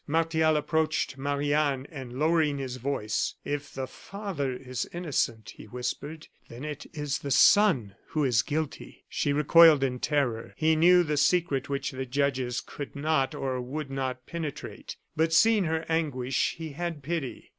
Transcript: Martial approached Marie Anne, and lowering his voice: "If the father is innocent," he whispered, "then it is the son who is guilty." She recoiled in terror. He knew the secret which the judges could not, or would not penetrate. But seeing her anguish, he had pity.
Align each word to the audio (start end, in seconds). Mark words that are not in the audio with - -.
Martial 0.07 0.57
approached 0.57 1.15
Marie 1.15 1.53
Anne, 1.53 1.85
and 1.91 2.17
lowering 2.17 2.57
his 2.57 2.77
voice: 2.77 3.35
"If 3.45 3.71
the 3.71 3.85
father 3.85 4.51
is 4.51 4.89
innocent," 4.91 5.51
he 5.57 5.65
whispered, 5.65 6.27
"then 6.49 6.63
it 6.65 6.87
is 6.91 7.19
the 7.19 7.29
son 7.29 7.93
who 8.07 8.23
is 8.23 8.41
guilty." 8.41 9.05
She 9.09 9.31
recoiled 9.31 9.83
in 9.83 9.99
terror. 9.99 10.55
He 10.57 10.75
knew 10.75 11.03
the 11.03 11.17
secret 11.17 11.69
which 11.69 11.91
the 11.91 12.07
judges 12.07 12.61
could 12.61 12.95
not, 12.95 13.35
or 13.35 13.61
would 13.61 13.91
not 13.91 14.25
penetrate. 14.25 14.95
But 15.15 15.33
seeing 15.33 15.65
her 15.65 15.85
anguish, 15.87 16.55
he 16.57 16.69
had 16.71 17.03
pity. 17.03 17.49